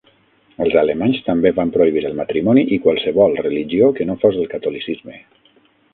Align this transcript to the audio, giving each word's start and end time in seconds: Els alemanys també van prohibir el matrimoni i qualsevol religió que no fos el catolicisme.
Els 0.63 0.77
alemanys 0.79 1.19
també 1.27 1.51
van 1.59 1.73
prohibir 1.75 2.03
el 2.09 2.17
matrimoni 2.21 2.63
i 2.77 2.79
qualsevol 2.87 3.37
religió 3.45 3.91
que 4.01 4.09
no 4.11 4.17
fos 4.25 4.41
el 4.45 4.53
catolicisme. 4.55 5.21